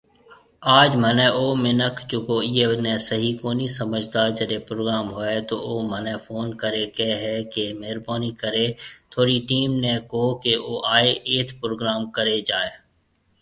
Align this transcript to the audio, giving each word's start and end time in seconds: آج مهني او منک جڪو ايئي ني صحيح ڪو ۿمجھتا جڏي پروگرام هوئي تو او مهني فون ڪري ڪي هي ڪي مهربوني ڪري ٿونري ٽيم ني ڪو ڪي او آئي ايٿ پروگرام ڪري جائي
آج 0.79 0.91
مهني 1.01 1.27
او 1.39 1.47
منک 1.63 1.95
جڪو 2.13 2.37
ايئي 2.45 2.75
ني 2.85 2.93
صحيح 3.07 3.33
ڪو 3.41 3.49
ۿمجھتا 3.81 4.21
جڏي 4.39 4.57
پروگرام 4.69 5.07
هوئي 5.17 5.37
تو 5.49 5.55
او 5.67 5.75
مهني 5.91 6.15
فون 6.25 6.47
ڪري 6.63 6.83
ڪي 6.97 7.09
هي 7.21 7.35
ڪي 7.53 7.65
مهربوني 7.83 8.31
ڪري 8.43 8.65
ٿونري 9.11 9.37
ٽيم 9.53 9.69
ني 9.85 9.93
ڪو 10.15 10.23
ڪي 10.43 10.53
او 10.67 10.73
آئي 10.97 11.11
ايٿ 11.31 11.49
پروگرام 11.61 12.01
ڪري 12.19 12.37
جائي 12.49 12.73